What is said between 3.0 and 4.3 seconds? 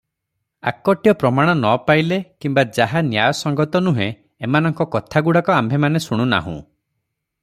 ନ୍ୟାୟଶାସ୍ତ୍ରସଙ୍ଗତ ନୁହେଁ,